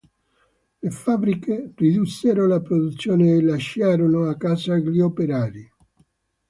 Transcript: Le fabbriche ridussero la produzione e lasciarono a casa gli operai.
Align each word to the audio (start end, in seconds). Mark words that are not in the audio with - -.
Le 0.81 0.89
fabbriche 0.89 1.73
ridussero 1.77 2.47
la 2.47 2.59
produzione 2.59 3.33
e 3.35 3.41
lasciarono 3.43 4.27
a 4.27 4.35
casa 4.35 4.75
gli 4.77 4.99
operai. 4.99 5.71